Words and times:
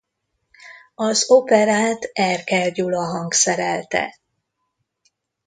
Az 0.95 1.29
operát 1.29 2.09
Erkel 2.13 2.71
Gyula 2.71 3.05
hangszerelte. 3.05 4.17